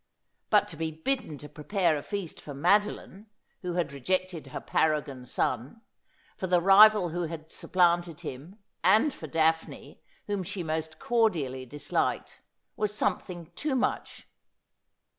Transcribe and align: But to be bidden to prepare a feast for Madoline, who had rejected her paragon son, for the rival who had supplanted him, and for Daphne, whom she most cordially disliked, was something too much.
But 0.49 0.67
to 0.69 0.77
be 0.77 0.89
bidden 0.89 1.37
to 1.37 1.47
prepare 1.47 1.95
a 1.95 2.01
feast 2.01 2.41
for 2.41 2.55
Madoline, 2.55 3.27
who 3.61 3.73
had 3.73 3.93
rejected 3.93 4.47
her 4.47 4.59
paragon 4.59 5.27
son, 5.27 5.81
for 6.35 6.47
the 6.47 6.59
rival 6.59 7.09
who 7.09 7.27
had 7.27 7.51
supplanted 7.51 8.21
him, 8.21 8.55
and 8.83 9.13
for 9.13 9.27
Daphne, 9.27 10.01
whom 10.25 10.41
she 10.41 10.63
most 10.63 10.97
cordially 10.97 11.67
disliked, 11.67 12.41
was 12.75 12.91
something 12.95 13.51
too 13.55 13.75
much. 13.75 14.25